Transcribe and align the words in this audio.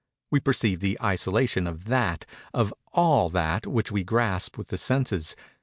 We 0.31 0.39
perceive 0.39 0.79
the 0.79 0.97
isolation 0.99 1.67
of 1.67 1.85
that—of 1.85 2.73
all 2.91 3.29
that 3.29 3.67
which 3.67 3.91
we 3.91 4.03
grasp 4.03 4.57
with 4.57 4.69
the 4.69 4.77
senses. 4.79 5.35